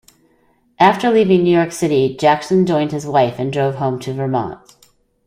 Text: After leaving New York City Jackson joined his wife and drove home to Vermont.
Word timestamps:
After 0.79 1.11
leaving 1.11 1.43
New 1.43 1.55
York 1.55 1.71
City 1.71 2.17
Jackson 2.17 2.65
joined 2.65 2.91
his 2.91 3.05
wife 3.05 3.37
and 3.37 3.53
drove 3.53 3.75
home 3.75 3.99
to 3.99 4.13
Vermont. 4.15 4.75